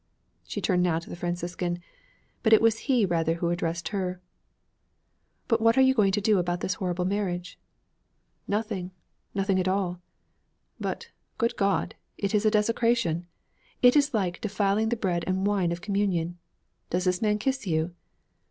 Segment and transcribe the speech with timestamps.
[0.45, 1.77] She turned now to the Franciscan.
[2.41, 4.19] But it was he rather who addressed her.
[5.47, 7.59] 'But what are you going to do about this horrible marriage?'
[8.47, 8.89] 'Nothing,
[9.35, 10.01] nothing at all.'
[10.79, 13.27] 'But, good God, it is desecration!
[13.83, 16.39] It is like defiling the bread and wine of communion.
[16.89, 17.93] Does this man kiss you?'